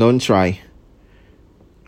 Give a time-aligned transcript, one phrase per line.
[0.00, 0.56] Don't try.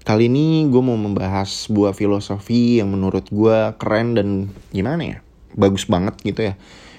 [0.04, 5.18] Kali ini gue mau membahas sebuah filosofi yang menurut gue keren dan gimana ya,
[5.56, 6.54] bagus banget gitu ya.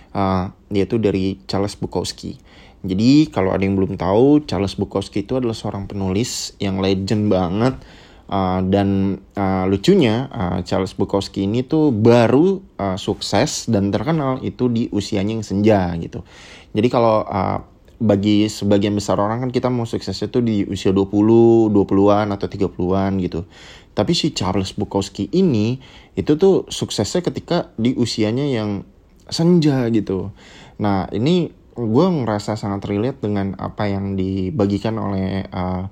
[0.09, 2.41] Uh, yaitu dari Charles Bukowski.
[2.81, 7.77] Jadi kalau ada yang belum tahu, Charles Bukowski itu adalah seorang penulis yang legend banget.
[8.25, 14.65] Uh, dan uh, lucunya uh, Charles Bukowski ini tuh baru uh, sukses dan terkenal itu
[14.65, 16.25] di usianya yang senja gitu.
[16.73, 17.61] Jadi kalau uh,
[18.01, 23.11] bagi sebagian besar orang kan kita mau sukses itu di usia 20, 20-an atau 30-an
[23.21, 23.45] gitu.
[23.93, 25.77] Tapi si Charles Bukowski ini
[26.17, 28.85] itu tuh suksesnya ketika di usianya yang
[29.29, 30.33] senja gitu.
[30.81, 35.89] Nah, ini gue ngerasa sangat relate dengan apa yang dibagikan oleh uh,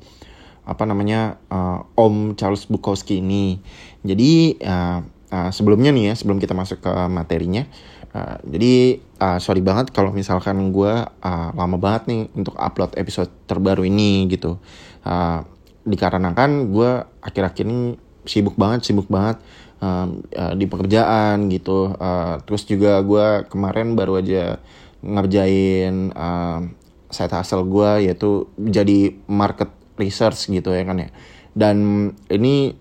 [0.61, 3.57] apa namanya uh, Om Charles Bukowski ini.
[4.05, 5.01] Jadi uh,
[5.33, 7.65] uh, sebelumnya nih ya, sebelum kita masuk ke materinya,
[8.11, 13.31] Uh, jadi uh, sorry banget kalau misalkan gue uh, lama banget nih untuk upload episode
[13.47, 14.59] terbaru ini gitu.
[15.07, 15.47] Uh,
[15.87, 17.95] dikarenakan gue akhir-akhir ini
[18.27, 19.39] sibuk banget, sibuk banget
[19.79, 21.95] uh, uh, di pekerjaan gitu.
[21.95, 24.59] Uh, terus juga gue kemarin baru aja
[25.01, 26.67] ngerjain uh,
[27.09, 31.09] side hustle gue yaitu jadi market research gitu ya kan ya.
[31.55, 32.75] Dan ini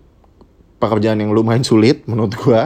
[0.80, 2.62] pekerjaan yang lumayan sulit menurut gue.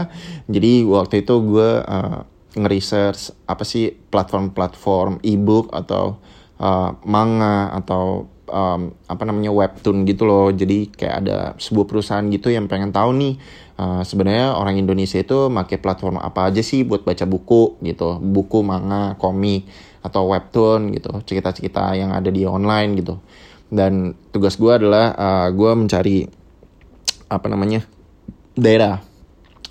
[0.48, 2.24] Jadi waktu itu gue uh,
[2.54, 6.22] nge-research apa sih platform-platform ebook atau
[6.58, 10.50] uh, manga atau um, apa namanya webtoon gitu loh.
[10.54, 13.34] Jadi kayak ada sebuah perusahaan gitu yang pengen tahu nih
[13.78, 18.18] uh, sebenarnya orang Indonesia itu pakai platform apa aja sih buat baca buku gitu.
[18.22, 19.66] Buku manga komik
[20.04, 21.10] atau webtoon gitu.
[21.24, 23.18] Cerita-cerita yang ada di online gitu.
[23.74, 26.18] Dan tugas gue adalah uh, gue mencari
[27.26, 27.82] apa namanya
[28.54, 29.02] daerah.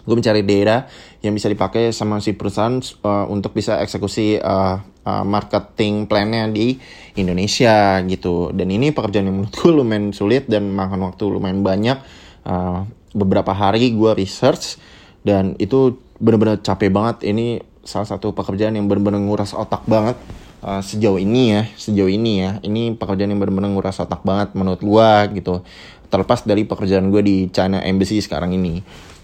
[0.03, 0.91] Gue mencari data
[1.23, 4.75] yang bisa dipakai sama si perusahaan uh, untuk bisa eksekusi uh,
[5.07, 6.75] uh, marketing plannya di
[7.15, 8.51] Indonesia gitu.
[8.51, 11.95] Dan ini pekerjaan yang menurut lumayan sulit dan makan waktu lumayan banyak.
[12.43, 12.83] Uh,
[13.15, 14.75] beberapa hari gue research
[15.23, 17.23] dan itu bener-bener capek banget.
[17.23, 20.19] Ini salah satu pekerjaan yang bener-bener nguras otak banget.
[20.59, 22.51] Uh, sejauh ini ya sejauh ini ya.
[22.59, 25.63] Ini pekerjaan yang bener-bener nguras otak banget menurut gue gitu.
[26.11, 28.83] Terlepas dari pekerjaan gue di China Embassy sekarang ini.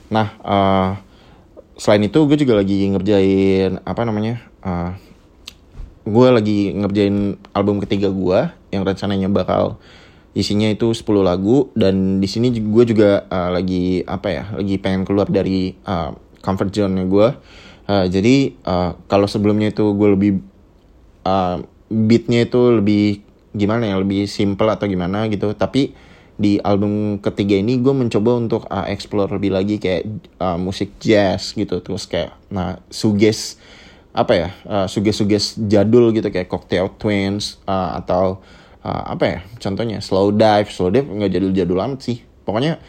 [0.10, 1.09] Nah, uh,
[1.80, 4.44] selain itu gue juga lagi ngerjain apa namanya?
[4.60, 4.92] Uh,
[6.04, 8.40] gue lagi ngerjain album ketiga gue
[8.76, 9.80] yang rencananya bakal
[10.36, 14.44] isinya itu 10 lagu dan di sini gue juga uh, lagi apa ya?
[14.60, 16.12] Lagi pengen keluar dari uh,
[16.44, 17.28] comfort zone gue.
[17.90, 20.32] Uh, jadi uh, kalau sebelumnya itu gue lebih
[21.24, 23.26] uh, beatnya itu lebih
[23.56, 25.98] gimana ya lebih simple atau gimana gitu tapi
[26.40, 30.08] di album ketiga ini gue mencoba untuk uh, explore lebih lagi kayak
[30.40, 31.84] uh, musik jazz gitu.
[31.84, 33.60] Terus kayak nah suges
[34.16, 38.40] apa ya uh, suges suges jadul gitu kayak Cocktail Twins uh, atau
[38.88, 40.72] uh, apa ya contohnya slow dive.
[40.72, 42.24] Slow dive nggak jadul jadul amat sih.
[42.48, 42.80] Pokoknya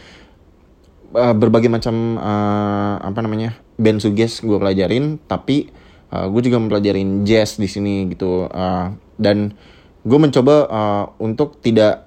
[1.10, 5.18] uh, berbagai macam uh, apa namanya band suges gue pelajarin.
[5.26, 5.74] Tapi
[6.14, 9.58] uh, gue juga mempelajarin jazz di sini gitu uh, dan
[10.06, 12.06] gue mencoba uh, untuk tidak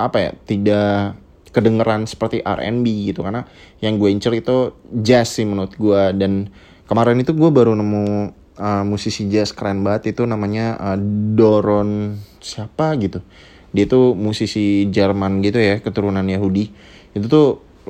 [0.00, 3.26] apa ya tidak kedengeran seperti R&B gitu.
[3.26, 3.44] Karena
[3.82, 6.02] yang gue incer itu jazz sih menurut gue.
[6.16, 6.48] Dan
[6.86, 8.04] kemarin itu gue baru nemu
[8.56, 10.14] uh, musisi jazz keren banget.
[10.16, 10.98] Itu namanya uh,
[11.34, 13.20] Doron siapa gitu.
[13.70, 16.70] Dia tuh musisi Jerman gitu ya keturunan Yahudi.
[17.14, 17.48] Itu tuh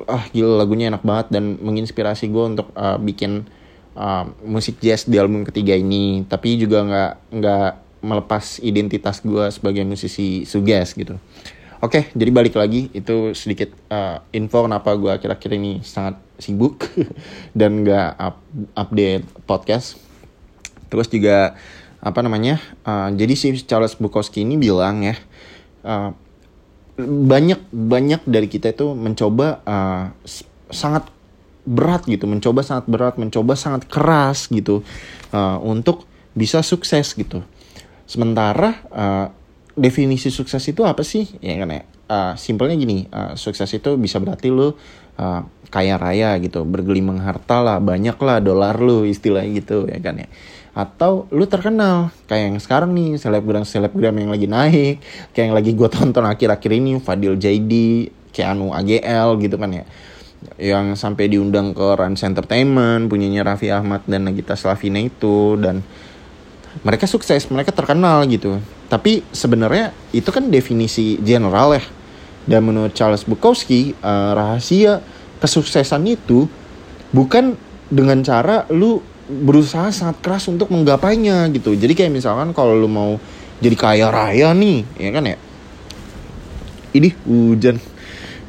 [0.09, 1.37] ah gila lagunya enak banget.
[1.37, 3.45] Dan menginspirasi gue untuk uh, bikin
[3.93, 6.25] uh, musik jazz di album ketiga ini.
[6.25, 7.69] Tapi juga nggak nggak
[8.01, 11.21] melepas identitas gue sebagai musisi suges gitu
[11.81, 16.85] Oke, okay, jadi balik lagi itu sedikit uh, info kenapa gue akhir-akhir ini sangat sibuk
[17.57, 18.37] dan gak up,
[18.77, 19.97] update podcast.
[20.93, 21.57] Terus juga
[21.97, 22.61] apa namanya?
[22.85, 25.17] Uh, jadi si Charles Bukowski ini bilang ya
[25.81, 26.13] uh,
[27.01, 30.13] banyak banyak dari kita itu mencoba uh,
[30.69, 31.09] sangat
[31.65, 34.85] berat gitu, mencoba sangat berat, mencoba sangat keras gitu
[35.33, 36.05] uh, untuk
[36.37, 37.41] bisa sukses gitu.
[38.05, 39.40] Sementara uh,
[39.75, 41.27] definisi sukses itu apa sih?
[41.39, 41.83] Ya kan ya.
[42.11, 44.75] Uh, simpelnya gini, uh, sukses itu bisa berarti lu
[45.15, 45.41] uh,
[45.71, 50.27] kaya raya gitu, bergelimang harta lah, banyak lah dolar lu istilahnya gitu ya kan ya.
[50.75, 54.95] Atau lu terkenal kayak yang sekarang nih selebgram selebgram yang lagi naik,
[55.31, 59.85] kayak yang lagi gue tonton akhir-akhir ini Fadil Jaidi, Keanu AGL gitu kan ya
[60.57, 65.85] yang sampai diundang ke Rans Entertainment punyanya Raffi Ahmad dan Nagita Slavina itu dan
[66.81, 68.57] mereka sukses mereka terkenal gitu
[68.91, 71.83] tapi sebenarnya itu kan definisi general ya.
[72.43, 74.99] Dan menurut Charles Bukowski, uh, rahasia
[75.39, 76.51] kesuksesan itu
[77.15, 77.55] bukan
[77.87, 78.99] dengan cara lu
[79.31, 81.71] berusaha sangat keras untuk menggapainya gitu.
[81.71, 83.15] Jadi kayak misalkan kalau lu mau
[83.63, 85.37] jadi kaya raya nih, ya kan ya.
[86.91, 87.79] ini hujan.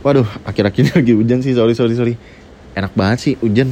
[0.03, 1.55] Waduh akhir-akhir lagi hujan sih.
[1.55, 2.15] Sorry sorry sorry.
[2.75, 3.71] Enak banget sih hujan.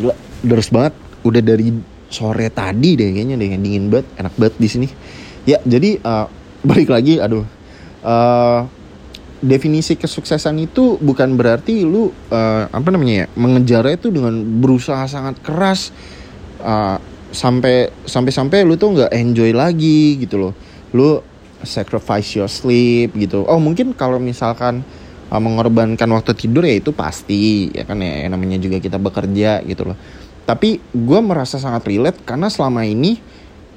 [0.00, 0.96] Gila deres banget.
[1.28, 1.68] Udah dari
[2.08, 4.08] sore tadi deh kayaknya deh dingin banget.
[4.16, 4.88] Enak banget di sini
[5.44, 6.26] ya jadi uh,
[6.64, 7.44] balik lagi aduh.
[8.04, 8.68] Uh,
[9.44, 15.36] definisi kesuksesan itu bukan berarti lu uh, apa namanya ya mengejarnya itu dengan berusaha sangat
[15.44, 15.92] keras
[16.64, 16.96] uh,
[17.28, 20.52] sampai sampai sampai lu tuh nggak enjoy lagi gitu loh.
[20.96, 21.20] Lu
[21.60, 23.44] sacrifice your sleep gitu.
[23.44, 24.80] Oh mungkin kalau misalkan
[25.28, 29.92] uh, mengorbankan waktu tidur ya itu pasti ya kan ya namanya juga kita bekerja gitu
[29.92, 29.98] loh.
[30.44, 33.20] Tapi gue merasa sangat relate karena selama ini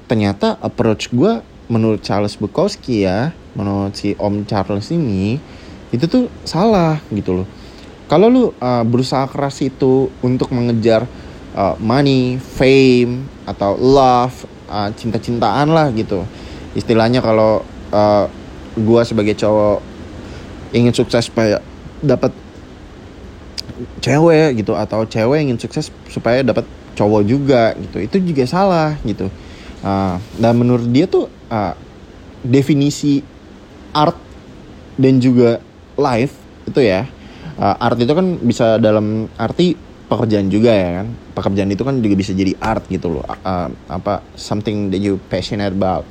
[0.08, 5.36] ternyata approach gue menurut Charles Bukowski ya menurut si Om Charles ini
[5.92, 7.48] itu tuh salah gitu loh
[8.08, 11.04] kalau lu uh, berusaha keras itu untuk mengejar
[11.52, 16.24] uh, money, fame atau love, uh, cinta-cintaan lah gitu.
[16.72, 17.60] Istilahnya kalau
[17.92, 18.24] uh,
[18.80, 19.84] gua sebagai cowok
[20.72, 21.60] ingin sukses supaya
[22.00, 22.32] dapat
[24.00, 26.64] cewek gitu atau cewek ingin sukses supaya dapat
[26.96, 28.00] cowok juga gitu.
[28.00, 29.28] Itu juga salah gitu.
[29.78, 31.74] Uh, dan menurut dia tuh uh,
[32.42, 33.22] definisi
[33.94, 34.18] art
[34.98, 35.62] dan juga
[35.94, 36.34] life
[36.66, 37.06] itu ya
[37.58, 39.78] uh, art itu kan bisa dalam arti
[40.10, 41.06] pekerjaan juga ya kan?
[41.38, 45.70] Pekerjaan itu kan juga bisa jadi art gitu loh uh, apa something that you passionate
[45.70, 46.02] about.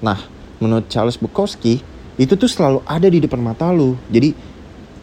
[0.00, 0.16] Nah
[0.56, 1.84] menurut Charles Bukowski
[2.16, 3.96] itu tuh selalu ada di depan mata lu.
[4.08, 4.32] Jadi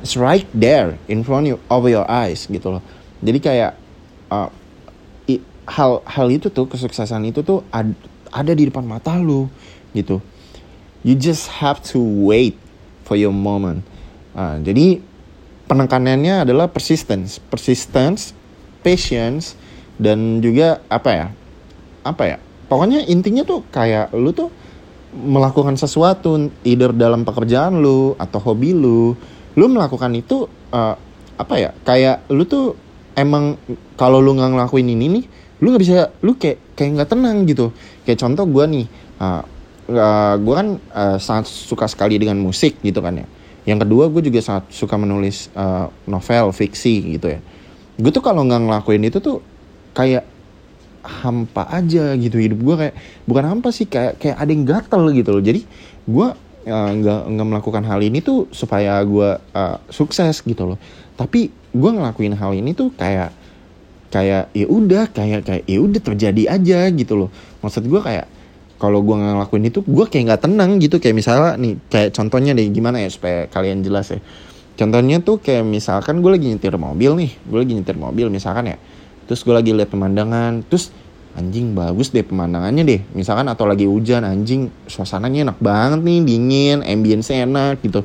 [0.01, 2.83] it's right there in front of your eyes gitu loh.
[3.21, 3.77] Jadi kayak
[4.33, 4.49] uh,
[5.69, 7.93] hal hal itu tuh kesuksesan itu tuh ad,
[8.33, 9.45] ada di depan mata lu
[9.93, 10.17] gitu.
[11.05, 12.59] You just have to wait
[13.05, 13.85] for your moment.
[14.33, 14.99] Uh, jadi
[15.69, 18.33] penekanannya adalah persistence persistence
[18.81, 19.53] patience
[20.01, 21.27] dan juga apa ya
[22.01, 24.49] apa ya pokoknya intinya tuh kayak lu tuh
[25.13, 29.13] melakukan sesuatu either dalam pekerjaan lu atau hobi lu
[29.53, 30.97] lu melakukan itu uh,
[31.37, 32.73] apa ya kayak lu tuh
[33.13, 33.57] emang
[33.93, 35.25] kalau lu nggak ngelakuin ini nih
[35.59, 37.71] lu nggak bisa lu kayak kayak nggak tenang gitu.
[38.07, 38.85] Kayak contoh gue nih
[39.19, 39.43] uh,
[39.91, 43.27] uh, gue kan uh, sangat suka sekali dengan musik gitu kan ya.
[43.67, 47.39] Yang kedua gue juga sangat suka menulis uh, novel fiksi gitu ya.
[47.99, 49.43] Gue tuh kalau nggak ngelakuin itu tuh
[49.91, 50.23] kayak
[50.99, 55.29] hampa aja gitu hidup gue kayak bukan hampa sih kayak kayak ada yang gatel gitu
[55.35, 55.43] loh.
[55.43, 55.61] Jadi
[56.07, 56.27] gue
[56.69, 60.79] nggak uh, nggak melakukan hal ini tuh supaya gue uh, sukses gitu loh.
[61.19, 63.35] Tapi gue ngelakuin hal ini tuh kayak
[64.09, 67.29] kayak ya udah kayak kayak ya udah terjadi aja gitu loh.
[67.61, 68.25] Maksud gue kayak
[68.81, 70.97] kalau gue ngelakuin itu gue kayak nggak tenang gitu.
[70.97, 74.19] Kayak misalnya nih kayak contohnya deh gimana ya supaya kalian jelas ya.
[74.79, 78.77] Contohnya tuh kayak misalkan gue lagi nyetir mobil nih gue lagi nyetir mobil misalkan ya.
[79.29, 80.89] Terus gue lagi lihat pemandangan terus
[81.37, 83.01] anjing bagus deh pemandangannya deh.
[83.13, 88.01] Misalkan atau lagi hujan anjing suasananya enak banget nih dingin ambience enak gitu.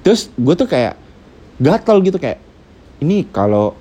[0.00, 0.96] Terus gue tuh kayak
[1.58, 2.38] gatel gitu kayak
[3.02, 3.74] ini kalau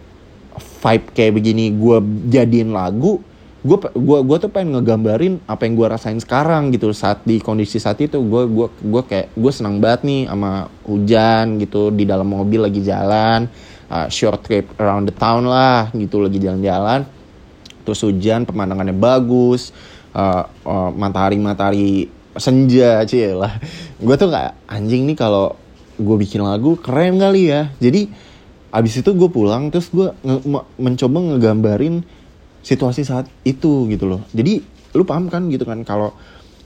[0.78, 1.98] vibe kayak begini gue
[2.30, 3.22] jadiin lagu
[3.68, 7.82] gue gua gua tuh pengen ngegambarin apa yang gue rasain sekarang gitu saat di kondisi
[7.82, 12.32] saat itu gue gua gua kayak gue senang banget nih sama hujan gitu di dalam
[12.32, 13.50] mobil lagi jalan
[13.92, 17.04] uh, short trip around the town lah gitu lagi jalan-jalan
[17.84, 19.76] terus hujan pemandangannya bagus
[20.16, 21.90] uh, uh, matahari matahari
[22.38, 23.58] senja sih lah.
[23.98, 25.58] Gue tuh kayak anjing nih kalau
[25.98, 27.74] gue bikin lagu keren kali ya.
[27.82, 28.10] Jadi
[28.74, 30.12] abis itu gue pulang terus gue
[30.78, 32.04] mencoba ngegambarin
[32.62, 34.22] situasi saat itu gitu loh.
[34.36, 34.60] Jadi
[34.96, 36.12] lu paham kan gitu kan kalau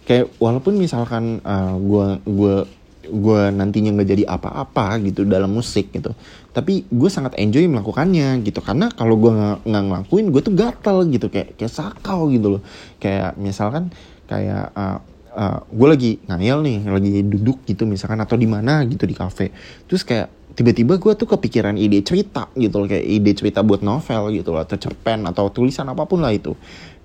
[0.08, 2.66] kayak walaupun misalkan uh, gua gua
[3.02, 6.14] gue nantinya nggak jadi apa-apa gitu dalam musik gitu
[6.52, 8.60] tapi gue sangat enjoy melakukannya gitu.
[8.60, 9.32] Karena kalau gue
[9.64, 12.62] nggak ngelakuin gue tuh gatel gitu kayak kayak sakau gitu loh.
[13.00, 13.88] Kayak misalkan
[14.28, 15.00] kayak uh,
[15.32, 19.56] uh, gue lagi ngayal nih lagi duduk gitu misalkan atau di mana gitu di kafe.
[19.88, 24.36] Terus kayak tiba-tiba gue tuh kepikiran ide cerita gitu loh kayak ide cerita buat novel
[24.36, 26.56] gitu loh atau cerpen atau tulisan apa pun lah itu.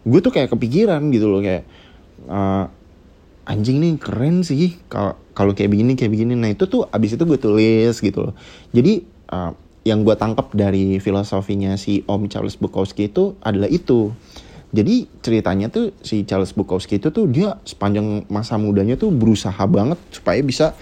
[0.07, 1.67] Gue tuh kayak kepikiran gitu loh kayak
[2.27, 2.67] uh,
[3.47, 6.35] anjing nih keren sih kalau kalau kayak begini kayak begini.
[6.35, 8.35] Nah itu tuh abis itu gue tulis gitu loh.
[8.75, 9.55] Jadi uh,
[9.87, 14.11] yang gue tangkap dari filosofinya si Om Charles Bukowski itu adalah itu.
[14.75, 19.97] Jadi ceritanya tuh si Charles Bukowski itu tuh dia sepanjang masa mudanya tuh berusaha banget
[20.11, 20.75] supaya bisa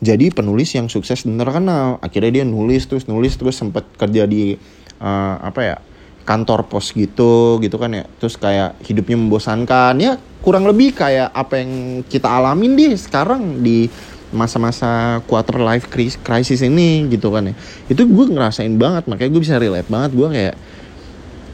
[0.00, 2.00] jadi penulis yang sukses dan terkenal.
[2.00, 4.56] Akhirnya dia nulis terus nulis terus sempat kerja di
[4.96, 5.76] uh, apa ya
[6.24, 8.04] kantor pos gitu gitu kan ya.
[8.16, 9.94] Terus kayak hidupnya membosankan.
[10.00, 13.92] Ya kurang lebih kayak apa yang kita alamin deh sekarang di
[14.32, 15.90] masa-masa quarter life
[16.24, 17.54] crisis ini gitu kan ya.
[17.92, 19.04] Itu gue ngerasain banget.
[19.04, 20.16] Makanya gue bisa relate banget.
[20.16, 20.56] Gue kayak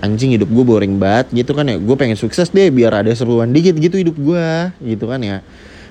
[0.07, 1.83] anjing hidup gue boring banget gitu kan ya.
[1.83, 4.49] Gue pengen sukses deh biar ada seruan dikit gitu hidup gue
[4.87, 5.43] gitu kan ya.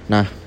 [0.07, 0.44] Nah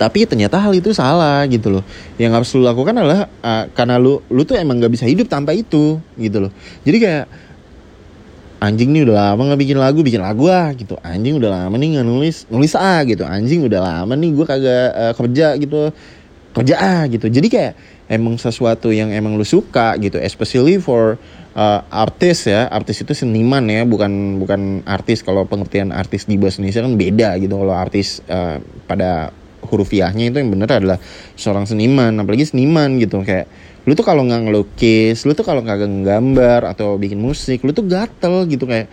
[0.00, 1.84] tapi ternyata hal itu salah gitu loh.
[2.16, 5.52] Yang harus lu lakukan adalah uh, karena lu lu tuh emang gak bisa hidup tanpa
[5.52, 6.52] itu gitu loh.
[6.88, 7.24] Jadi kayak
[8.64, 10.96] anjing nih udah lama nggak bikin lagu bikin lagu ah gitu.
[11.04, 13.28] Anjing udah lama nih nggak nulis nulis ah gitu.
[13.28, 15.92] Anjing udah lama nih gue kagak uh, kerja gitu.
[16.56, 17.28] Kerja ah gitu.
[17.28, 17.72] Jadi kayak
[18.08, 20.16] emang sesuatu yang emang lu suka gitu.
[20.16, 21.20] Especially for
[21.52, 22.72] uh, artis ya.
[22.72, 25.20] Artis itu seniman ya bukan bukan artis.
[25.20, 27.52] Kalau pengertian artis di bahasa Indonesia kan beda gitu.
[27.52, 29.32] Kalau artis uh, pada
[29.64, 30.98] hurufiahnya itu yang bener adalah
[31.36, 33.20] seorang seniman apalagi seniman gitu.
[33.22, 33.48] Kayak
[33.88, 37.84] lu tuh kalau nggak ngelukis lu tuh kalau nggak nggambar atau bikin musik lu tuh
[37.84, 38.64] gatel gitu.
[38.68, 38.88] Kayak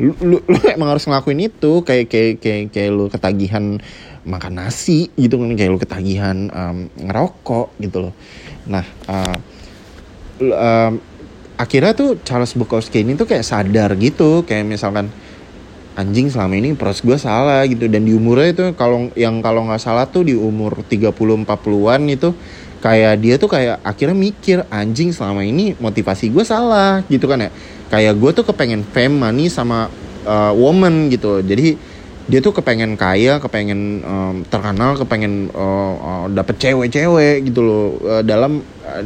[0.00, 1.72] lu, lu, lu emang harus ngelakuin itu.
[1.84, 3.80] Kayak kayak kayak kayak lu ketagihan
[4.22, 8.14] makan nasi gitu kan kayak lu ketagihan um, ngerokok gitu loh.
[8.70, 9.36] Nah uh,
[10.38, 10.92] um,
[11.58, 14.42] akhirnya tuh Charles Bukowski ini tuh kayak sadar gitu.
[14.46, 15.10] Kayak misalkan
[15.92, 17.88] anjing selama ini proses gue salah gitu.
[17.88, 22.30] Dan di umurnya itu kalau yang kalau nggak salah tuh di umur 30 40-an itu
[22.82, 27.50] kayak dia tuh kayak akhirnya mikir anjing selama ini motivasi gue salah gitu kan ya.
[27.92, 29.92] Kayak gue tuh kepengen fame money sama
[30.24, 31.44] uh, woman gitu.
[31.44, 31.76] Jadi
[32.22, 37.86] dia tuh kepengen kaya kepengen um, terkenal kepengen uh, uh, dapet cewek-cewek gitu loh.
[38.00, 39.02] Uh, dalam uh,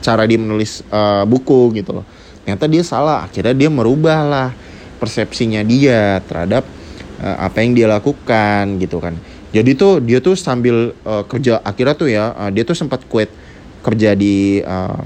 [0.00, 2.06] cara dia menulis uh, buku gitu loh.
[2.46, 4.48] Ternyata dia salah akhirnya dia merubah lah
[4.96, 6.64] persepsinya dia terhadap
[7.20, 9.16] uh, apa yang dia lakukan gitu kan.
[9.54, 13.30] Jadi tuh dia tuh sambil uh, kerja akhirnya tuh ya uh, dia tuh sempat quit
[13.80, 15.00] kerja di uh,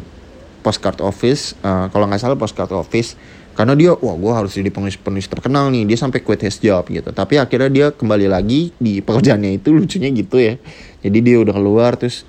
[0.64, 3.14] postcard office uh, kalau nggak salah postcard office
[3.54, 5.84] karena dia wah gue harus jadi penulis penulis terkenal nih.
[5.84, 7.12] Dia sampai quit his job gitu.
[7.12, 10.56] Tapi akhirnya dia kembali lagi di pekerjaannya itu lucunya gitu ya.
[11.04, 12.24] Jadi dia udah keluar terus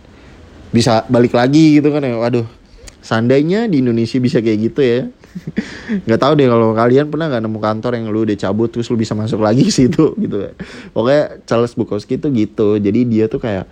[0.71, 2.19] bisa balik lagi gitu kan ya.
[2.19, 2.61] Waduh
[3.01, 4.99] seandainya di Indonesia bisa kayak gitu ya
[6.07, 8.97] nggak tahu deh kalau kalian pernah nggak nemu kantor yang lu udah cabut terus lu
[9.00, 10.51] bisa masuk lagi ke situ gitu.
[10.91, 12.77] Pokoknya Charles Bukowski tuh gitu.
[12.77, 13.65] Jadi dia tuh kayak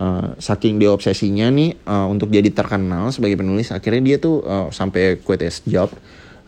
[0.00, 4.68] uh, saking dia obsesinya nih uh, untuk jadi terkenal sebagai penulis akhirnya dia tuh uh,
[4.72, 5.90] sampai quit his job.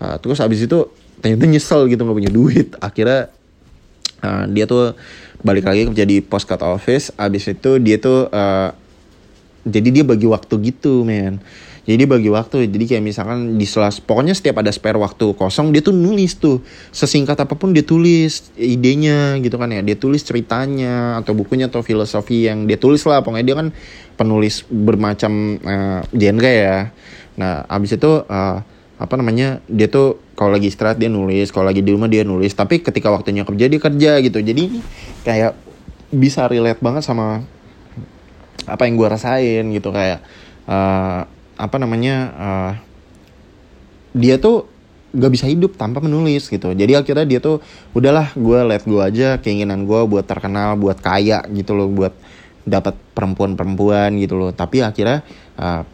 [0.03, 0.89] Uh, terus habis itu
[1.23, 2.69] ternyata nyesel gitu nggak punya duit.
[2.79, 3.33] Akhirnya
[4.21, 4.97] uh, dia tuh
[5.43, 7.11] balik lagi kerja di postcard office.
[7.17, 8.71] Habis itu dia tuh uh,
[9.63, 11.39] jadi dia bagi waktu gitu men
[11.83, 15.83] jadi bagi waktu jadi kayak misalkan di sela pokoknya setiap ada spare waktu kosong dia
[15.83, 16.63] tuh nulis tuh.
[16.95, 19.83] Sesingkat apa pun dia tulis idenya gitu kan ya.
[19.83, 23.27] Dia tulis ceritanya atau bukunya atau filosofi yang dia tulis lah.
[23.27, 23.69] Pokoknya dia kan
[24.15, 26.95] penulis bermacam uh, genre ya.
[27.35, 28.63] Nah abis itu uh,
[29.03, 32.55] apa namanya dia tuh kalau lagi istirahat dia nulis kalau lagi di rumah dia nulis.
[32.55, 34.39] Tapi ketika waktunya kerja dia kerja gitu.
[34.39, 34.71] Jadi
[35.27, 35.59] kayak
[36.15, 37.43] bisa relate banget sama
[38.71, 40.23] apa yang gue rasain gitu kayak
[40.71, 41.27] uh,
[41.63, 42.73] apa namanya uh,
[44.19, 44.67] dia tuh
[45.13, 46.73] gak bisa hidup tanpa menulis gitu.
[46.75, 47.63] Jadi akhirnya dia tuh
[47.95, 52.17] udahlah gue let gue aja keinginan gue buat terkenal buat kaya gitu loh buat
[52.67, 54.51] dapat perempuan-perempuan gitu loh.
[54.51, 55.23] Tapi akhirnya
[55.61, 55.85] uh,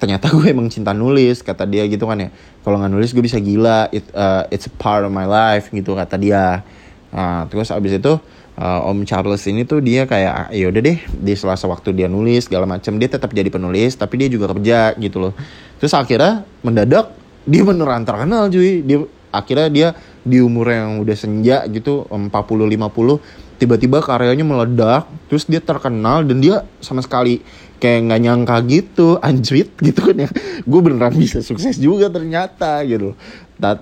[0.00, 2.28] ternyata gue emang cinta nulis kata dia gitu kan ya.
[2.64, 3.92] Kalau nggak nulis gue bisa gila.
[3.92, 6.64] It, uh, it's a part of my life gitu kata dia.
[7.08, 8.12] Uh, terus abis itu
[8.58, 12.10] uh, Om Charles ini tuh dia kayak ah, ya udah deh di selasa waktu dia
[12.10, 15.32] nulis segala macam dia tetap jadi penulis tapi dia juga kerja gitu loh.
[15.78, 17.14] Terus akhirnya mendadak
[17.46, 18.82] dia beneran terkenal cuy.
[18.82, 18.98] Dia
[19.30, 19.88] akhirnya dia
[20.26, 26.38] di umur yang udah senja gitu 40 50 tiba-tiba karyanya meledak terus dia terkenal dan
[26.38, 27.42] dia sama sekali
[27.82, 30.30] kayak nggak nyangka gitu anjrit gitu kan ya.
[30.66, 33.14] Gue beneran bisa sukses juga ternyata gitu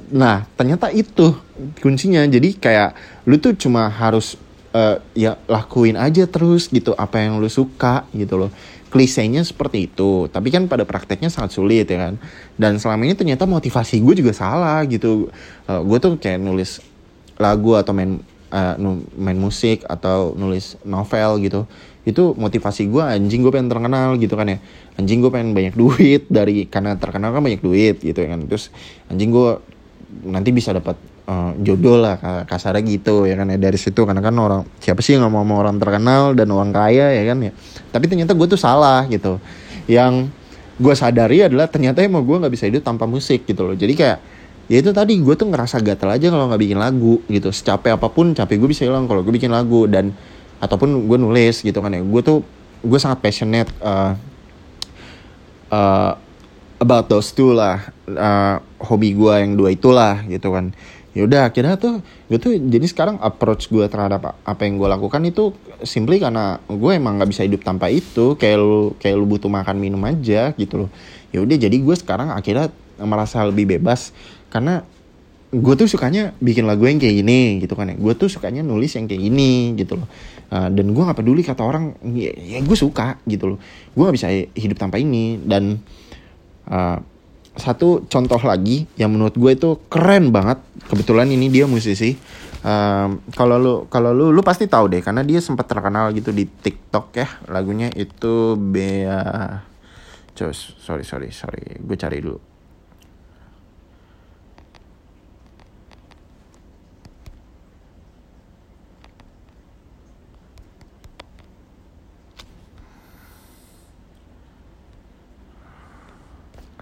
[0.08, 1.36] nah ternyata itu
[1.84, 2.24] kuncinya.
[2.24, 2.96] Jadi kayak
[3.28, 4.40] lu tuh cuma harus
[4.76, 8.52] uh, ya lakuin aja terus gitu apa yang lu suka gitu loh.
[8.86, 12.14] Klisenya seperti itu tapi kan pada prakteknya sangat sulit ya kan?
[12.54, 15.32] Dan selama ini ternyata motivasi gue juga salah gitu.
[15.66, 16.84] Uh, eh, gue tuh kayak nulis
[17.36, 18.20] lagu atau main
[18.52, 18.76] uh,
[19.16, 21.64] main musik atau nulis novel gitu.
[22.06, 24.58] Itu motivasi gue anjing gue pengen terkenal gitu kan ya.
[24.96, 28.46] Anjing gue pengen banyak duit dari karena terkenal kan banyak duit gitu ya kan.
[28.46, 28.70] Terus
[29.10, 29.58] anjing gue
[30.22, 30.94] nanti bisa dapat
[31.26, 34.06] uh, jodoh lah kasarnya gitu ya kan ya dari situ.
[34.06, 37.38] Karena kan orang siapa sih nggak mau sama orang terkenal dan orang kaya ya kan
[37.42, 37.52] ya.
[37.90, 39.42] Tapi ternyata gue tuh salah gitu.
[39.90, 40.30] Yang
[40.76, 43.76] gue sadari adalah ternyata emang gue nggak bisa hidup tanpa musik gitu loh.
[43.76, 44.18] Jadi kayak
[44.66, 47.50] ya itu tadi gue tuh ngerasa gatel aja kalau nggak bikin lagu gitu.
[47.50, 49.84] Secapek apa pun capek gue bisa hilang kalau gue bikin lagu.
[49.90, 50.14] Dan
[50.56, 52.00] ataupun gue nulis gitu kan ya.
[52.00, 52.40] Gue tuh
[52.86, 54.14] gue sangat passionate uh,
[55.72, 56.12] uh,
[56.76, 60.76] about those two lah uh, hobi gue yang dua itulah gitu kan
[61.16, 65.24] ya udah akhirnya tuh gue tuh jadi sekarang approach gue terhadap apa yang gue lakukan
[65.24, 68.36] itu simply karena gue emang nggak bisa hidup tanpa itu.
[68.36, 70.90] Kayak lu kayak lu butuh makan minum aja gitu loh.
[71.32, 72.68] Ya udah jadi gue sekarang akhirnya
[73.00, 74.12] merasa lebih bebas
[74.52, 74.84] karena
[75.56, 77.96] gue tuh sukanya bikin lagu yang kayak gini gitu kan ya.
[77.96, 80.08] Gue tuh sukanya nulis yang kayak gini gitu loh.
[80.52, 83.58] Uh, dan gue nggak peduli kata orang ya, ya gue suka gitu loh.
[83.96, 85.80] Gue nggak bisa hidup tanpa ini dan
[86.68, 87.00] uh,
[87.56, 90.62] satu contoh lagi yang menurut gue itu keren banget.
[90.86, 92.14] Kebetulan ini dia musisi.
[93.34, 97.06] Kalau lu kalau lu lu pasti tahu deh karena dia sempat terkenal gitu di TikTok
[97.18, 97.28] ya.
[97.50, 99.58] Lagunya itu Bea
[100.36, 101.82] Cus, sorry sorry sorry.
[101.82, 102.38] Gue cari dulu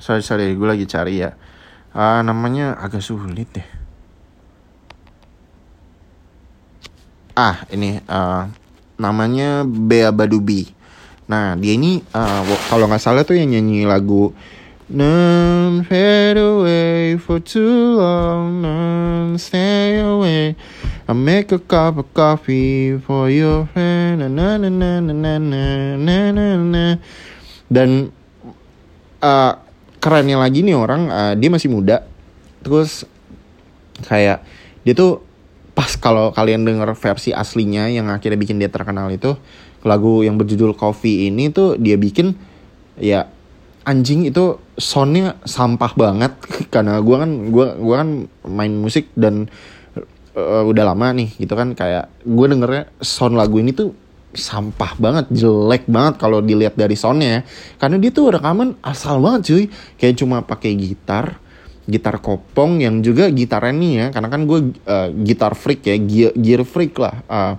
[0.04, 1.32] sorry sorry gue lagi cari ya
[1.96, 3.64] uh, namanya agak sulit deh
[7.32, 8.44] ah ini uh,
[9.00, 10.68] namanya Bea Badubi
[11.24, 14.36] nah dia ini uh, kalau nggak salah tuh yang nyanyi lagu
[14.84, 20.52] None fade away for too long, none stay away.
[21.08, 24.20] I make a cup of coffee for your friend.
[24.20, 26.84] Na na na na na na na na.
[27.72, 28.12] Dan
[29.24, 29.63] uh,
[30.04, 32.04] kerennya lagi nih orang uh, dia masih muda.
[32.60, 33.08] Terus
[34.04, 34.44] kayak
[34.84, 35.24] dia tuh
[35.72, 39.32] pas kalau kalian denger versi aslinya yang akhirnya bikin dia terkenal itu
[39.80, 42.36] lagu yang berjudul Coffee ini tuh dia bikin
[43.00, 43.32] ya
[43.88, 46.36] anjing itu soundnya sampah banget.
[46.74, 49.48] Karena gue kan gue gua kan main musik dan
[50.36, 53.96] uh, udah lama nih gitu kan kayak gue dengernya sound lagu ini tuh
[54.34, 57.40] sampah banget, jelek banget kalau dilihat dari soundnya ya.
[57.80, 59.64] Karena dia tuh rekaman asal banget cuy.
[59.96, 61.38] Kayak cuma pakai gitar,
[61.86, 64.06] gitar kopong yang juga gitar ini ya.
[64.10, 67.16] Karena kan gue uh, gitar freak ya, gear, gear freak lah.
[67.30, 67.54] Uh,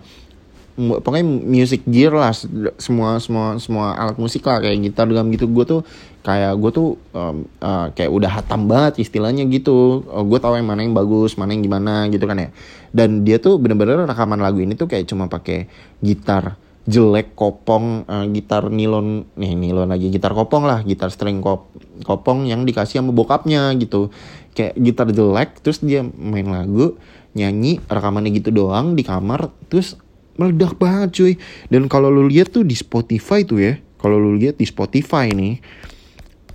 [0.76, 2.36] pokoknya music gear lah
[2.76, 5.82] semua semua semua alat musik lah kayak gitar drum gitu gue tuh
[6.20, 10.68] kayak gue tuh um, uh, kayak udah hatam banget istilahnya gitu uh, gue tahu yang
[10.68, 12.50] mana yang bagus mana yang gimana gitu kan ya
[12.92, 15.72] dan dia tuh bener-bener rekaman lagu ini tuh kayak cuma pakai
[16.04, 21.74] gitar jelek kopong uh, gitar nilon nih nilon lagi gitar kopong lah gitar string kop
[22.06, 24.14] kopong yang dikasih sama bokapnya gitu.
[24.54, 26.96] Kayak gitar jelek terus dia main lagu
[27.36, 29.98] nyanyi rekamannya gitu doang di kamar terus
[30.38, 31.34] meledak banget cuy.
[31.74, 35.60] Dan kalau lu lihat tuh di Spotify tuh ya kalau lu lihat di Spotify nih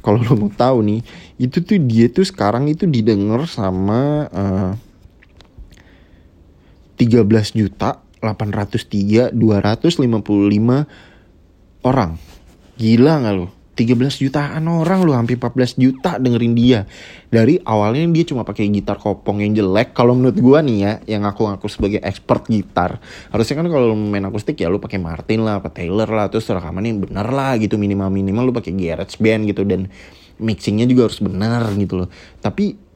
[0.01, 1.01] kalau lu mau tahu nih
[1.37, 4.73] itu tuh dia tuh sekarang itu didengar sama uh,
[6.97, 12.17] eh, 13 juta 803 255 orang.
[12.77, 13.49] Gila gak lu?
[13.81, 16.85] 13 jutaan orang lu hampir 14 juta dengerin dia.
[17.33, 19.97] Dari awalnya dia cuma pakai gitar kopong yang jelek.
[19.97, 23.01] Kalau menurut gua nih ya, yang aku ngaku sebagai expert gitar,
[23.33, 26.93] harusnya kan kalau main akustik ya lu pakai Martin lah, apa Taylor lah, terus rekamannya
[26.93, 29.89] yang bener lah gitu minimal minimal lu pakai GarageBand gitu dan
[30.37, 32.09] mixingnya juga harus bener gitu loh.
[32.45, 32.90] Tapi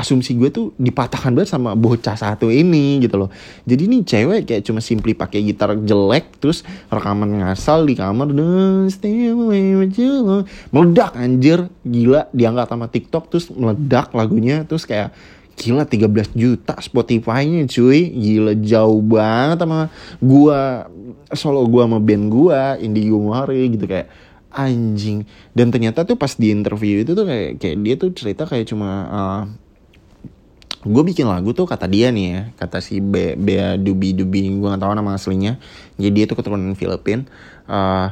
[0.00, 3.30] asumsi gue tuh dipatahkan banget sama bocah satu ini gitu loh.
[3.68, 8.32] Jadi ini cewek kayak cuma simply pakai gitar jelek terus rekaman ngasal di kamar.
[10.72, 15.12] Meledak anjir, gila diangkat sama TikTok terus meledak lagunya terus kayak
[15.60, 20.88] gila 13 juta Spotify-nya cuy gila jauh banget sama gua
[21.36, 24.08] solo gua sama band gua Indigo Hari gitu kayak
[24.50, 28.66] anjing dan ternyata tuh pas di interview itu tuh kayak kayak dia tuh cerita kayak
[28.66, 29.42] cuma uh,
[30.80, 34.68] gue bikin lagu tuh kata dia nih ya kata si Be Bea Dubi Dubi gue
[34.68, 35.60] gak tahu nama aslinya.
[36.00, 37.28] Jadi dia tuh keturunan Filipin.
[37.68, 38.08] Uh,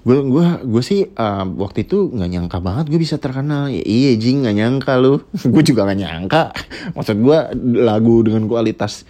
[0.00, 3.68] gue gue gue sih uh, waktu itu nggak nyangka banget gue bisa terkenal.
[3.68, 5.20] Ya, iya jing nggak nyangka lu.
[5.52, 6.42] Gue juga nggak nyangka.
[6.96, 7.38] Maksud gue
[7.84, 9.04] lagu dengan kualitas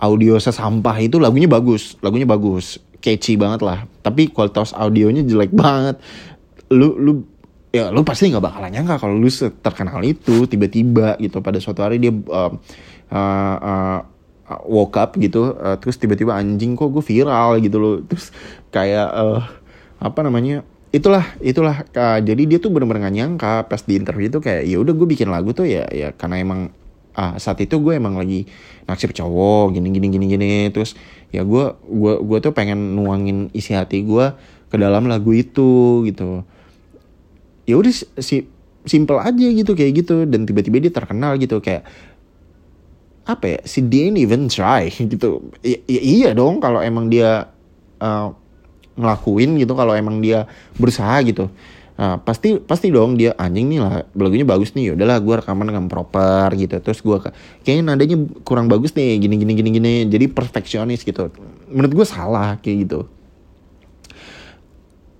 [0.00, 2.80] audio sesampah itu lagunya bagus lagunya bagus.
[3.04, 3.84] Catchy banget lah.
[4.00, 6.00] Tapi kualitas audionya jelek banget.
[6.72, 7.28] Lu lu
[7.70, 9.30] ya lu pasti nggak bakalan nyangka kalau lu
[9.62, 12.50] terkenal itu tiba-tiba gitu pada suatu hari dia uh,
[13.14, 14.00] uh, uh,
[14.66, 17.62] woke up gitu uh, terus tiba-tiba anjing kok gue viral?
[17.62, 17.94] gitu loh.
[18.02, 18.34] Terus
[18.74, 19.40] kayak uh,
[20.02, 24.42] apa namanya itulah itulah uh, jadi dia tuh bener-bener gak nyangka pas di interview itu
[24.42, 26.74] kayak ya udah gue bikin lagu tuh ya ya karena emang
[27.14, 28.50] uh, saat itu gue emang lagi
[28.90, 30.98] naksir cowok gini gini gini gini terus
[31.30, 34.34] ya gue gue gue tuh pengen nuangin isi hati gue
[34.66, 36.42] ke dalam lagu itu gitu
[37.70, 38.50] ya udah si
[38.84, 40.26] simple aja gitu kayak gitu.
[40.26, 41.86] Dan tiba-tiba dia terkenal gitu kayak
[43.28, 45.54] apa ya si dia ini even try gitu.
[45.62, 47.48] Ya, ya iya dong kalau emang dia
[48.02, 48.34] uh,
[48.98, 51.48] ngelakuin gitu kalau emang dia berusaha gitu.
[52.00, 55.68] Nah, pasti pasti dong dia anjing nih lah lagunya bagus nih ya udahlah gue rekaman
[55.68, 56.80] dengan proper gitu.
[56.80, 57.16] Terus gue
[57.60, 59.94] kayaknya nadanya kurang bagus nih gini gini gini gini.
[60.08, 61.28] Jadi perfeksionis gitu.
[61.68, 63.19] Menurut gue salah kayak gitu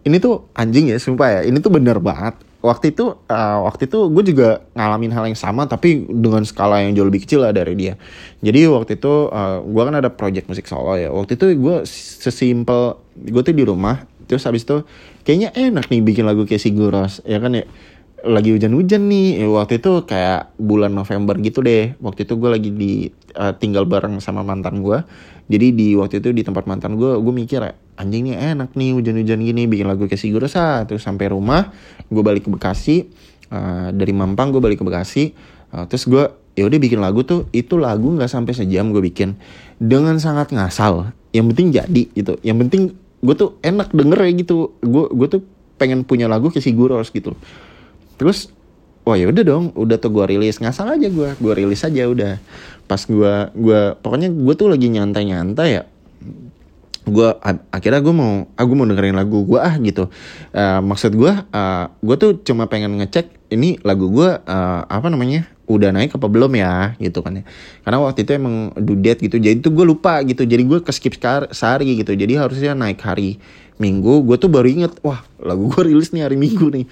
[0.04, 1.40] ini tuh anjing ya sumpah ya.
[1.44, 2.40] Ini tuh bener banget.
[2.60, 6.92] Waktu itu uh, waktu itu gue juga ngalamin hal yang sama tapi dengan skala yang
[6.92, 7.96] jauh lebih kecil lah dari dia.
[8.44, 11.08] Jadi waktu itu uh, gue kan ada project musik solo ya.
[11.08, 11.76] Waktu itu gue
[12.20, 14.86] sesimpel gue tuh di rumah terus habis itu
[15.26, 17.64] kayaknya enak nih bikin lagu kayak Siguros ya kan ya?
[18.20, 19.40] Lagi hujan-hujan nih.
[19.40, 21.96] Ya, waktu itu kayak bulan November gitu deh.
[21.96, 22.92] Waktu itu gue lagi di
[23.40, 25.00] uh, tinggal bareng sama mantan gue
[25.50, 27.58] jadi di waktu itu di tempat mantan gue gue mikir
[28.00, 31.68] anjing nih enak nih hujan-hujan gini bikin lagu kayak Siguros ah terus sampai rumah
[32.08, 32.96] gue balik ke Bekasi.
[33.50, 35.36] Uh, dari Mampang gue balik ke Bekasi.
[35.74, 36.24] Uh, terus gue
[36.56, 37.46] ya udah bikin lagu tuh.
[37.52, 39.36] Itu lagu nggak sampai sejam gue bikin.
[39.76, 41.12] Dengan sangat ngasal.
[41.36, 42.32] Yang penting jadi gitu.
[42.40, 42.82] Yang penting
[43.20, 44.56] gue tuh enak denger ya gitu.
[44.80, 45.42] Gue gue tuh
[45.76, 47.36] pengen punya lagu kayak Siguros gitu.
[48.16, 48.54] Terus
[49.04, 49.64] wah ya udah dong.
[49.74, 50.62] Udah tuh gue rilis.
[50.62, 52.38] Nggak salah aja gue gue rilis aja udah.
[52.86, 55.82] Pas gue gue pokoknya gue tuh lagi nyantai nyantai ya
[57.10, 57.28] gue
[57.74, 60.08] akhirnya gue mau ah, mau dengerin lagu gue ah gitu.
[60.54, 65.50] Uh, maksud gue uh, gue tuh cuma pengen ngecek ini lagu gue uh, apa namanya
[65.70, 67.44] udah naik apa belum ya gitu kan ya.
[67.82, 70.42] Karena waktu itu emang dudet gitu jadi tuh gue lupa gitu.
[70.46, 71.14] Jadi gue ke skip
[71.52, 72.14] sehari gitu.
[72.14, 73.38] Jadi harusnya naik hari
[73.80, 76.86] minggu gue tuh baru inget wah lagu gue rilis nih hari minggu nih.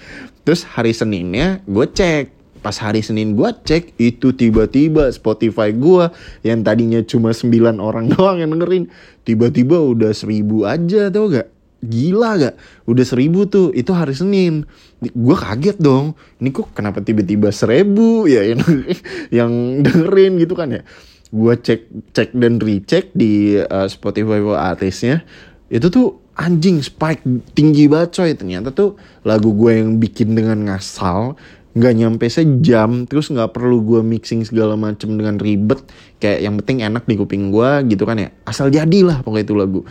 [0.47, 6.11] Terus hari seninnya gue cek pas hari Senin gue cek itu tiba-tiba Spotify gue
[6.43, 8.91] yang tadinya cuma 9 orang doang yang dengerin
[9.23, 11.47] tiba-tiba udah seribu aja tau gak?
[11.79, 12.55] Gila gak?
[12.91, 14.67] Udah seribu tuh itu hari Senin.
[14.99, 18.59] Gue kaget dong ini kok kenapa tiba-tiba seribu ya yang,
[19.37, 20.81] yang dengerin gitu kan ya?
[21.31, 25.23] Gue cek cek dan recheck di uh, Spotify artisnya
[25.69, 28.31] itu tuh anjing spike tinggi banget coy.
[28.33, 28.95] Ternyata tuh
[29.27, 31.35] lagu gue yang bikin dengan ngasal
[31.69, 35.85] nggak nyampe sejam terus nggak perlu gue mixing segala macem dengan ribet
[36.17, 38.29] kayak yang penting enak di kuping gue gitu kan ya.
[38.45, 39.81] Asal jadilah pokoknya itu lagu.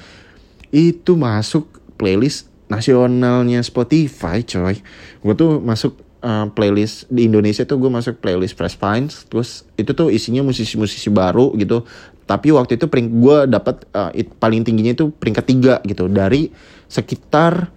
[0.75, 4.83] Itu masuk playlist nasionalnya Spotify coy.
[5.23, 9.95] Gue tuh masuk uh, playlist di Indonesia tuh gue masuk playlist Fresh Finds terus itu
[9.95, 11.87] tuh isinya musisi-musisi baru gitu.
[12.29, 16.11] Tapi waktu itu peringkat gue dapat uh, paling tingginya itu peringkat tiga gitu.
[16.11, 16.51] Dari
[16.91, 17.71] sekitar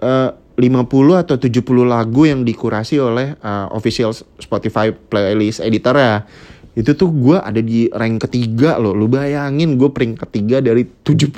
[0.00, 6.22] uh, 50 atau 70 lagu yang dikurasi oleh uh, official Spotify playlist editor ya
[6.74, 8.92] itu tuh gue ada di rank ketiga loh.
[8.92, 11.30] Lu bayangin gue peringkat ketiga dari 70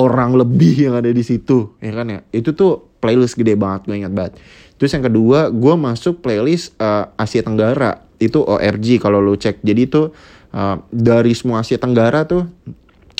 [0.00, 2.20] orang lebih yang ada di situ ya kan ya?
[2.32, 4.40] Itu tuh playlist gede banget gue ingat banget.
[4.80, 8.08] Terus yang kedua gue masuk playlist uh, Asia Tenggara.
[8.18, 9.60] Itu ORG kalau lu cek.
[9.60, 10.10] Jadi itu
[10.56, 12.48] uh, dari semua Asia Tenggara tuh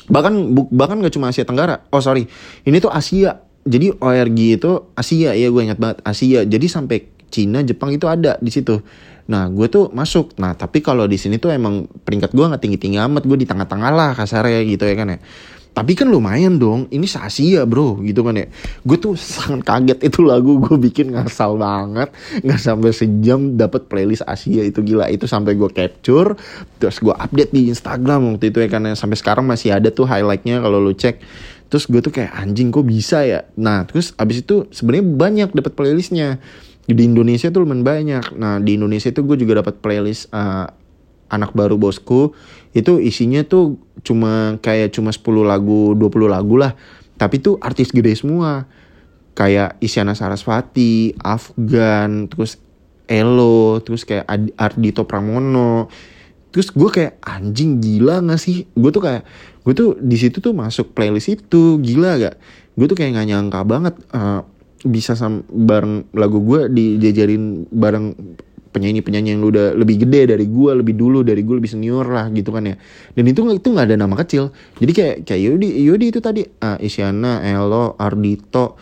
[0.09, 0.33] bahkan
[0.73, 1.85] bahkan gak cuma Asia Tenggara.
[1.93, 2.25] Oh sorry.
[2.65, 3.37] Ini tuh Asia
[3.69, 6.41] jadi ORG itu Asia ya gue ingat banget Asia.
[6.49, 8.81] Jadi sampai Cina Jepang itu ada di situ.
[9.29, 10.33] Nah gue tuh masuk.
[10.41, 13.29] Nah tapi kalau di sini tuh emang peringkat gue nggak tinggi tinggi amat.
[13.29, 15.21] Gue di tengah-tengah lah kasarnya gitu ya kan ya.
[15.77, 16.89] Tapi kan lumayan dong.
[16.89, 18.49] Ini Asia bro gitu kan ya.
[18.83, 21.13] Gue tuh sangat kaget itu lagu gue bikin.
[21.13, 22.09] Ngasal banget.
[22.41, 25.13] Nggak sampai sejam dapat playlist Asia itu gila.
[25.13, 26.41] Itu sampai gue capture.
[26.81, 30.65] Terus gue update di Instagram waktu itu ya karena sampai sekarang masih ada tuh highlightnya
[30.65, 31.21] kalau lo cek
[31.69, 33.45] terus gue tuh kayak anjing kok bisa ya?
[33.61, 36.41] Nah terus abis itu sebenarnya banyak dapat playlistnya.
[36.89, 38.33] Di Indonesia tuh lumayan banyak.
[38.41, 40.73] Nah di Indonesia tuh gue juga dapat playlist uh,
[41.29, 42.33] anak baru bosku.
[42.73, 46.73] Itu isinya tuh cuma kayak cuma 10 lagu 20 lagu lah.
[47.21, 48.65] Tapi tuh artis gede semua.
[49.37, 52.59] Kayak Isyana Sarasvati Afgan terus
[53.09, 54.25] Elo terus kayak
[54.57, 55.93] Ardito Pramono.
[56.49, 58.65] Terus gue kayak anjing gila gak sih?
[58.73, 59.29] Gue tuh kayak
[59.69, 62.41] gue tuh di situ tuh masuk playlist itu gila gak
[62.73, 64.41] gue tuh kayak gak nyangka banget uh,
[64.81, 68.17] bisa sama bareng lagu gue dijajarin bareng
[68.73, 72.53] penyanyi-penyanyi yang udah lebih gede dari gue, lebih dulu dari gue, lebih senior lah gitu
[72.53, 72.77] kan ya.
[73.17, 74.53] Dan itu itu nggak ada nama kecil.
[74.79, 78.77] Jadi kayak kayak Yodi, Yodi itu tadi uh, Isyana, Elo, Ardito,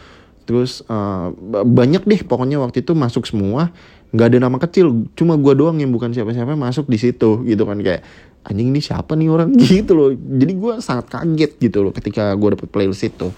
[0.47, 3.75] terus uh, banyak deh pokoknya waktu itu masuk semua
[4.15, 7.77] nggak ada nama kecil cuma gue doang yang bukan siapa-siapa masuk di situ gitu kan
[7.83, 8.07] kayak
[8.47, 9.53] anjing ini siapa nih orang?
[9.61, 10.11] Gitu loh.
[10.15, 13.29] Jadi gue sangat kaget gitu loh ketika gue dapet playlist itu.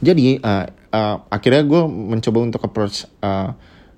[0.00, 3.56] Jadi uh, uh, akhirnya gue mencoba untuk approach uh,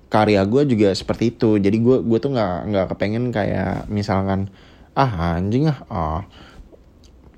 [0.09, 1.59] karya gue juga seperti itu.
[1.59, 4.49] Jadi gue gue tuh nggak nggak kepengen kayak misalkan
[4.97, 6.21] ah anjing ah oh,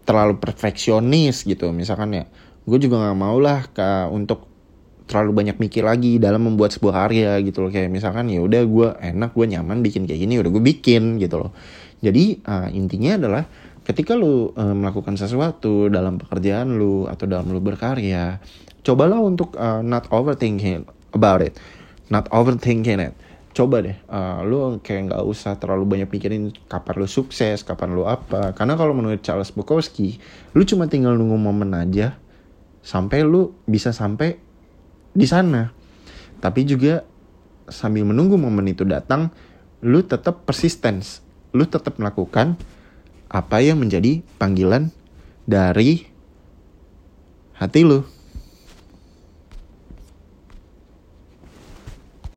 [0.06, 1.74] terlalu perfeksionis gitu.
[1.74, 2.26] Misalkan ya
[2.62, 4.51] gue juga nggak mau lah ke, untuk
[5.12, 7.70] terlalu banyak mikir lagi dalam membuat sebuah karya gitu loh.
[7.70, 11.44] Kayak misalkan ya udah gue enak gue nyaman bikin kayak gini udah gue bikin gitu
[11.44, 11.52] loh.
[12.00, 13.44] Jadi uh, intinya adalah
[13.84, 18.40] ketika lu uh, melakukan sesuatu dalam pekerjaan lu atau dalam lu berkarya
[18.82, 21.60] cobalah untuk uh, not overthinking about it.
[22.08, 23.14] Not overthinking it.
[23.52, 28.08] Coba deh uh, lu kayak nggak usah terlalu banyak mikirin kapan lu sukses kapan lu
[28.08, 28.56] apa.
[28.56, 30.18] Karena kalau menurut Charles Bukowski
[30.56, 32.16] lu cuma tinggal nunggu momen aja
[32.82, 34.51] sampai lu bisa sampai
[35.12, 35.72] di sana.
[36.42, 37.06] Tapi juga
[37.70, 39.32] sambil menunggu momen itu datang,
[39.84, 41.24] lu tetap persistence.
[41.52, 42.56] Lu tetap melakukan
[43.32, 44.92] apa yang menjadi panggilan
[45.48, 46.08] dari
[47.56, 48.04] hati lu.